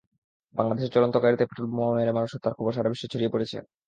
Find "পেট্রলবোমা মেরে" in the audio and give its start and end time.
1.45-2.13